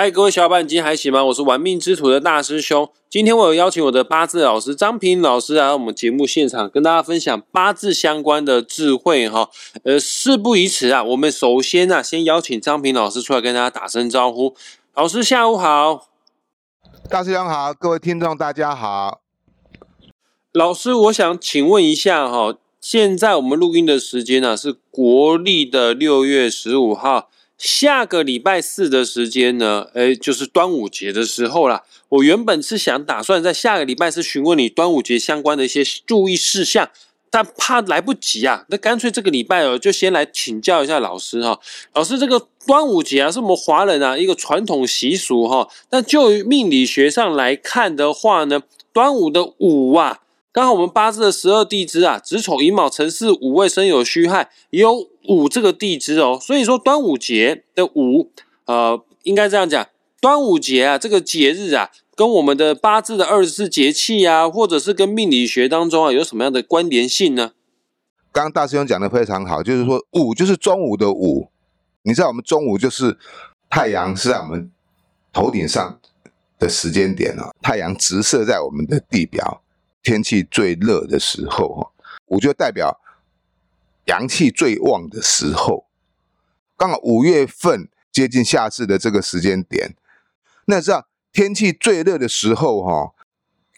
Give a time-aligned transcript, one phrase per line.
[0.00, 1.22] 嗨，各位小伙伴，今天还行吗？
[1.26, 2.88] 我是玩命之徒的大师兄。
[3.10, 9.50] 今天我有邀请我的八字老师张平老师来我们节目现场，跟大家分享八字相关的智慧哈。
[9.84, 14.56] 呃，事不宜迟啊，我们首先啊，先邀请张平老师出来跟大家打声招呼。
[14.94, 16.08] 老师下午好，
[17.10, 19.20] 大师兄好，各位听众大家好。
[20.52, 27.28] 老师，我想请问一下哈，现在我们录音的时间呢是国历的六月十五号。
[27.60, 31.82] 下个礼拜四的时间呢，哎，就是端午节的时候啦。
[32.08, 36.88] 我原本是想打算在下个礼拜四询问你端午节相关的一些注意事项，
[37.30, 41.60] 但怕来不及啊，那干脆这个礼拜哦，就先来请教一下老师哈。
[41.92, 45.68] 老师，这个端午节啊，是我们华人啊一个传统习俗哈。
[45.90, 48.62] 那就于命理学上来看的话呢，
[48.94, 50.20] 端午的午啊。
[50.52, 56.38] 刚好我们八字的十二地支啊，子丑寅卯辰巳午未申酉戌亥，也有午这个地支哦。
[56.40, 58.32] 所以说端午节的午，
[58.64, 59.86] 呃，应该这样讲，
[60.20, 67.52] 端午节啊这个节日啊，跟我们的八字的二十四节气啊，或者是跟命理学当中啊，有什么样的关联性呢？
[68.32, 71.48] 刚刚大师兄讲的非常好，就是说午就是中午的午，
[72.02, 73.16] 你知道我们中午就是
[73.68, 74.68] 太阳是在我们
[75.32, 76.00] 头顶上
[76.58, 79.62] 的时间点啊，太阳直射在我们的地表。
[80.02, 81.90] 天气最热的时候，哈，
[82.26, 83.00] 五就代表
[84.06, 85.86] 阳气最旺的时候，
[86.76, 89.94] 刚好五月份接近夏至的这个时间点，
[90.66, 93.14] 那这样天气最热的时候，哈，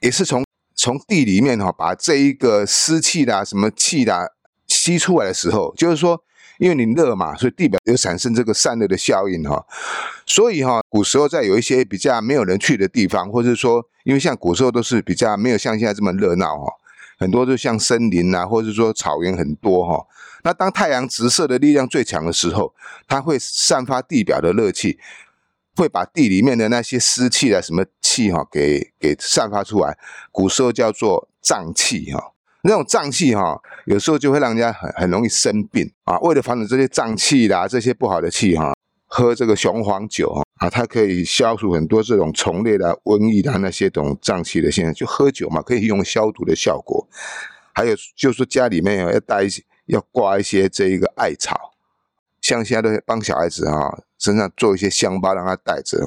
[0.00, 4.28] 也是从从地里面哈把这一个湿气啦、什么气啦
[4.66, 6.24] 吸出来的时候，就是说。
[6.58, 9.64] 因为你热嘛，所以地表有产生这个散热的效应哈，
[10.26, 16.72] 所以哈，古时候在有一些比较没有人去的地方，或者说，因为像古时候都是比较没有像现在这么热闹哈，
[17.18, 20.06] 很多都像森林啊，或者说草原很多哈。
[20.44, 22.74] 那当太阳直射的力量最强的时候，
[23.06, 24.98] 它会散发地表的热气，
[25.76, 29.96] 会把地里面的那些湿气啊、什么气哈，给给散发出来。
[30.30, 32.31] 古时候叫做脏气哈。
[32.64, 36.16] 那种胀气哈，有时候就会让人家很很容易生病啊。
[36.20, 38.72] 为了防止这些胀气啦、这些不好的气哈，
[39.06, 40.30] 喝这个雄黄酒
[40.60, 44.94] 啊，它可以消除很多这种虫类的瘟疫的那些种胀气的现象。
[44.94, 47.08] 就喝酒嘛，可以用消毒的效果。
[47.74, 51.72] 还有就是家里面要带一些，要挂一些这一个艾草，
[52.40, 55.98] 像现在都帮小孩子哈身上做一些香包，让他带着。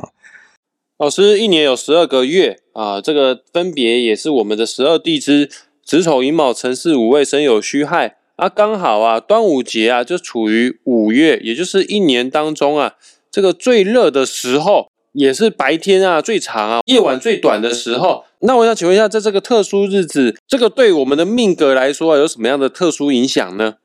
[0.97, 5.51] 老师一年有十二个月啊，这个分别也是我们的十二地支。
[5.85, 12.95] 子丑寅卯辰巳午未申酉戌亥啊，刚好啊，端午节啊，就处于五月，也就是一年当中啊，
[13.29, 18.25] 这个最热的时候，也是白天啊最长啊，夜晚最短的时候。
[18.39, 23.75] 那我想请问一下，在这个特殊日子，这个对我们的命格来说，有什么样的特殊影响呢？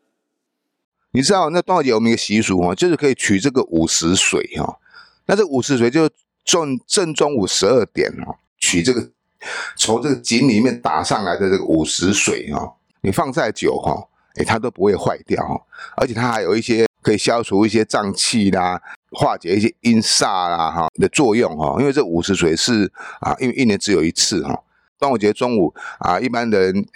[1.12, 4.78] 你知道，那端午节我们一个习俗哈，就是可以取这个午时水哈，
[5.26, 6.08] 那这午时水就
[6.46, 9.10] 正正中午十二点哦，取这个。
[9.76, 13.96] 从这个井里面打上来的这个午时水哈，你放再久哈，
[14.34, 15.60] 哎，它都不会坏掉哈，
[15.96, 18.80] 而且它还有一些可以消除一些脏气啦，
[19.12, 21.76] 化解一些阴煞啦哈的作用哈。
[21.80, 24.62] 因为这午时水是啊，因为一年只有一次哈。
[24.98, 26.86] 端午节中午啊，一般人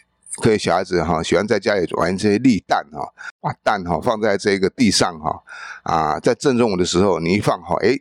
[0.42, 5.42] 可以小孩子哈喜欢在家里玩这些立蛋哈，把蛋哈放在这个地上哈
[5.84, 7.98] 啊，在正中午的时候你一放哈，哎。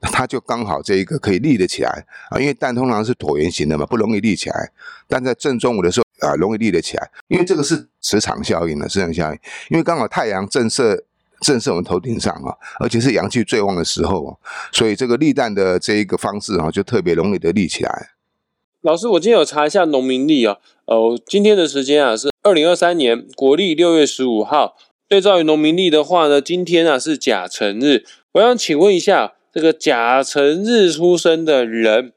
[0.00, 4.70] 它就刚好这一个可以立得起来啊，因为蛋通常是椭圆形的嘛，不容易立起来。
[5.08, 9.38] 但在正中午的时候啊，容易立得起来，因为这个是磁场效应的磁场效应。
[9.70, 11.04] 因为刚好太阳正射
[11.40, 14.38] 正射我们头顶上啊，而且是阳气最旺的时候，
[14.70, 18.10] 所以这个立蛋的这一个方式啊，就特别容易的立起来。
[18.82, 24.76] 老师，我今天有查一下农民历啊，呃，今天的时间啊是二零二三年国历六月十五号。
[25.08, 28.04] 对照于农民历的话呢，今天啊是甲辰日。
[28.32, 29.32] 我想请问一下。
[29.52, 32.12] 这个甲辰日出生的人，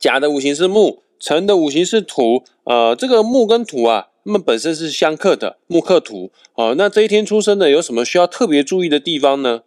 [0.00, 9.60] 甲的五行是木，辰的五行是土，呃，这个木跟土啊，它们本身是相克的，木克土，哦，那这一天出生的有什么需要特别注意的地方呢？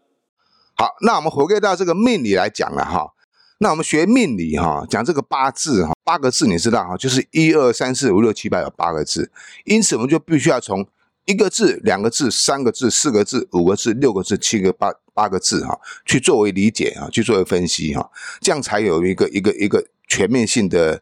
[0.75, 3.13] 好，那我们回归到这个命理来讲了哈，
[3.59, 9.31] 那我们学命理哈，讲这个八字哈，八个字你知道哈，就是一二三四五六七八有八个字，
[9.65, 10.87] 因此我们就必须要从。
[11.25, 18.09] 一个字、两个字、三个字、四个字、五个字、六个字、七个八八个字哈，去作为理解啊，去作为分析哈，
[18.41, 21.01] 这样才有一个一个一个全面性的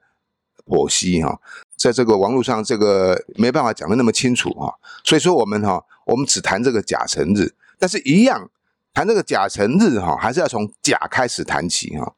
[0.65, 1.39] 剖析哈。
[1.77, 8.51] 在这个网络上，这个没办法讲的那么清楚哈，所以说我们哈，我们只谈这个甲辰日，但是一样
[8.93, 12.13] 谈这个甲辰日哈，还是要从甲开始谈起哈。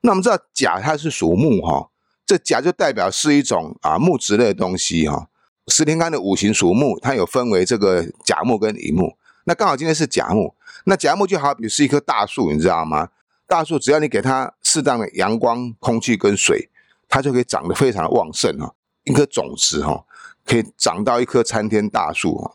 [0.00, 1.90] 那我们知道甲它是属木哈，
[2.26, 5.28] 这甲就代表是一种啊木质类的东西哈。
[5.70, 9.16] 十天干的五行属木，它有分为这个甲木跟乙木。
[9.44, 13.08] 那刚好今天是甲木，那甲木就好比是一棵大树，你知道吗？
[13.46, 16.68] 大树只要你给它适当的阳光、空气跟水，
[17.08, 18.74] 它就可以长得非常的旺盛哈。
[19.04, 20.04] 一颗种子哈，
[20.44, 22.52] 可以长到一棵参天大树哈。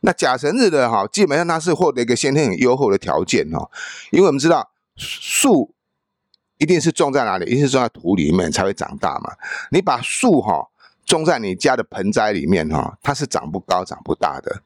[0.00, 3.70] 那甲辰日的哈，基本上它是获得一个先天很优厚的条件哈，
[4.10, 5.74] 因为我们知道树
[6.58, 9.34] 一定是种在哪里，一定是种在土里面才会长大嘛。
[9.70, 10.68] 你把树哈
[11.04, 14.62] 种在你家的盆栽里面哈，它是长不高、长不大的。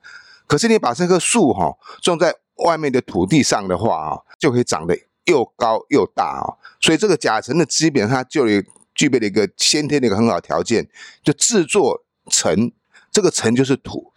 [0.46, 2.34] 可是你把这棵树哈种在
[2.66, 6.56] 外面的土地上的话啊，就可以长得又高又大啊。
[6.80, 8.44] 所以这个甲辰的基本上就
[8.94, 10.88] 具备了一个先天的一个很好的条件，
[11.22, 12.72] 就制作尘，
[13.12, 14.12] 这个尘就是土。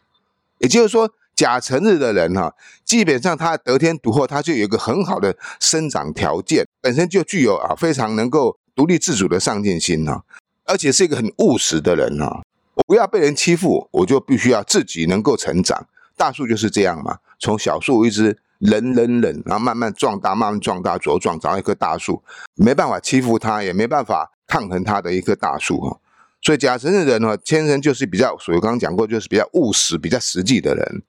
[0.59, 10.23] 也就是说，甲辰日的人哈，基本上他得天独厚，他就有一个很好的生长条件，本身就具有啊非常能够独立自主的上进心哈，
[10.65, 12.41] 而且是一个很务实的人哈。
[12.75, 15.87] 我不要被人欺负，我就必须要自己能够成长。
[16.15, 22.21] 大树就是这样嘛，从小树一直忍忍忍，然后慢慢壮大，慢慢壮大茁壮，长到一棵大树，
[22.55, 25.99] 没办法欺负它，也没办法抗衡它的一棵大树哈。
[26.41, 31.03] 所以甲辰的人呢，天生就是比较，所以刚刚讲过，就是比较务实、比较实际的人。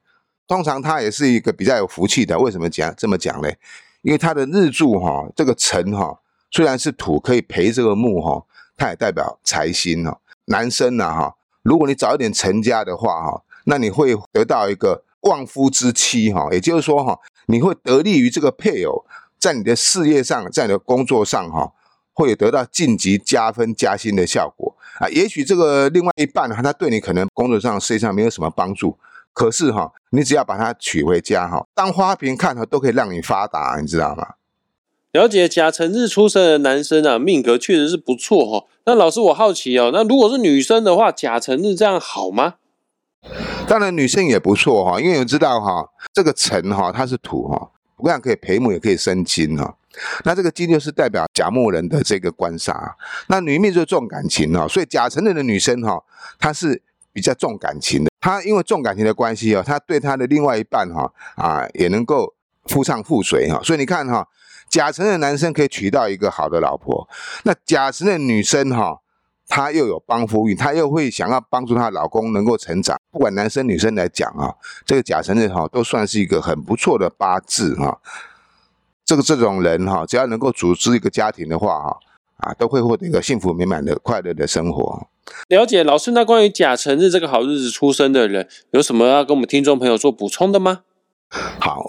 [0.48, 2.38] 通常他也是一个比较有福气的。
[2.38, 3.48] 为什么讲这么讲呢？
[4.02, 6.18] 因为他的日柱哈，这个辰哈，
[6.50, 8.44] 虽然是土，可以陪这个木哈，
[8.82, 10.18] 它也代表财星哈。
[10.46, 13.42] 男生呢哈，如果你早一点成家的话哈。
[13.64, 19.04] 那你会得到一个旺夫之妻哈，也就是说哈，你会得利于这个配偶，
[19.38, 21.72] 在你的事业上，在你的工作上哈，
[22.12, 25.08] 会得到晋级加分加薪的效果啊。
[25.10, 28.98] 也许这个另外一半哈，他对你可能工作上、事业上没有什么帮助，
[29.32, 34.26] 可是哈，你只要把他娶回家哈，当花瓶看哈，都可以让你发达，你知道吗？
[35.12, 38.66] 了解甲辰日出生的男生啊，命格确实是不错哈。
[38.86, 42.54] 那老师我好奇哦，那如果是女生的话，甲辰日这样好吗？
[43.68, 49.76] 当然，女生也不错哈，因为我知道哈，这个辰哈它是土哈，不但可以培母，也可以生金哈。
[50.24, 52.74] 那这个金就是代表甲木人的这个官煞，
[53.28, 56.02] 那女命就重感情哈，所以甲辰人的女生哈，
[56.40, 56.80] 她是
[57.12, 58.10] 比较重感情的。
[58.18, 62.32] 她因为重感情的关系哦，她对她的另外一半哈啊也能够
[62.64, 63.60] 夫唱妇随哈。
[63.62, 64.26] 所以你看哈，
[64.72, 67.06] 甲辰的男生可以娶到一个好的老婆，
[67.44, 69.00] 那甲辰的女生哈。
[69.48, 72.98] 她又有帮夫运，她又会想要帮助她老公能够成长。
[73.10, 74.54] 不管男生女生来讲啊，
[74.86, 78.00] 这个甲辰日哈都算是一个很不错的八字哈。
[79.04, 81.98] 这个这种人哈，只要能够组织一个家庭的话哈，
[82.38, 85.06] 啊，都会获得一个幸福美满的快乐的生活。
[85.48, 90.80] 了解老师，那关于甲辰日这个好日子出生的人，有什么要跟我们听众朋友做补充的吗？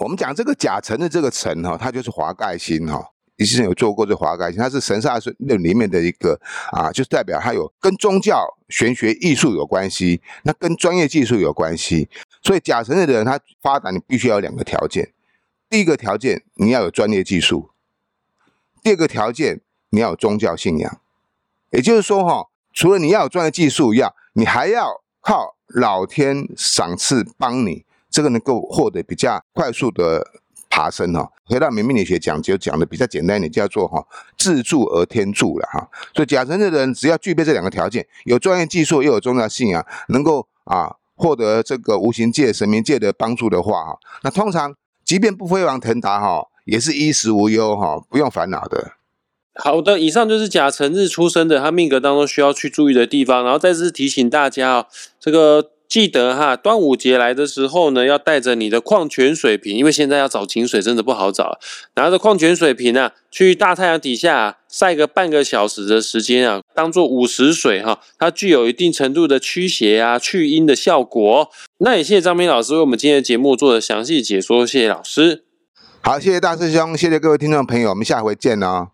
[0.00, 3.10] 我们讲这个甲辰的这个辰哈，它就是华盖星哈。
[3.36, 12.08] 你之前有做过这华盖星，它是神煞那里面的一个啊，就是代表它有跟宗教、玄学、艺术有关系，那跟专业技术有关系。
[12.42, 15.12] 所以甲辰的人他发展，你必须要有两个条件：
[15.68, 17.70] 第一个条件你要有专业技术；
[18.82, 21.00] 第二个条件你要有宗教信仰。
[21.70, 30.24] 也就是说，哈，除了你要有专业技术要，你还要靠老天赏赐帮你，这个能够获得比较快速的。
[30.70, 34.04] 爬升哈，回到命理学讲就讲的比较简单一点，叫做哈
[34.36, 35.88] 自助而天助了哈。
[36.12, 44.74] 所以甲辰的人只要具备这两个条件，有专业技术又有宗教信仰，能够啊获得这个无形界、神明界的帮助的话哈，那通常
[45.04, 48.94] 即便不飞黄腾达哈，也是衣食无忧哈，不用烦恼的。
[49.54, 54.86] 好的，以上就是甲辰日出生的他命格当中需要去注意的地方，然后再次提醒大家哦，
[55.20, 55.70] 这个。
[55.86, 61.58] 记得哈，端午节来的时候呢，要带着你的矿泉水瓶，因为现在要找井水真的不好找。
[61.94, 71.50] 拿着矿泉水瓶啊，去大太阳底下晒个半个小时的时间啊，当做午时水哈，它具有一定程度的驱邪啊、去阴的效果。
[71.78, 75.44] 那也谢谢张明老师为我们今天的节目做的详细解说，谢谢老师。
[76.00, 78.88] 好，谢谢大师兄，谢谢各位听众朋友，我们下回见哦。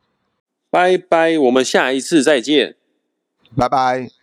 [0.71, 2.77] 拜拜，我们下一次再见。
[3.57, 4.20] 拜拜。